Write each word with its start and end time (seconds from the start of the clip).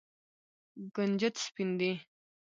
کنجد 0.95 1.33
سپین 1.45 1.69
دي. 1.79 1.91